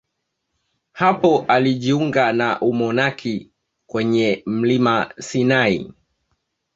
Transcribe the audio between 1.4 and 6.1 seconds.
alijiunga na umonaki kwenye mlima Sinai.